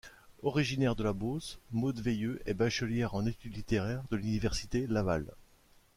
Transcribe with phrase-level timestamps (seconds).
[0.41, 5.27] Originaire de la Beauce, Maude Veilleux est bachelière en études littéraires de l'Université Laval.